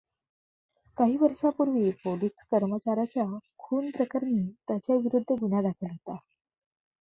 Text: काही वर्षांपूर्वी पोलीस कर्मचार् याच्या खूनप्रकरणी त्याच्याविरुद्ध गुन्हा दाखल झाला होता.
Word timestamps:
काही 0.97 1.17
वर्षांपूर्वी 1.17 1.91
पोलीस 2.03 2.43
कर्मचार् 2.51 2.99
याच्या 2.99 3.25
खूनप्रकरणी 3.59 4.41
त्याच्याविरुद्ध 4.67 5.31
गुन्हा 5.33 5.61
दाखल 5.61 5.85
झाला 5.87 5.93
होता. 5.93 6.17